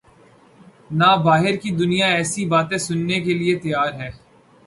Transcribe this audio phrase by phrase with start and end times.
[0.99, 4.09] نہ باہر کی دنیا ایسی باتیں سننے کیلئے تیار ہے۔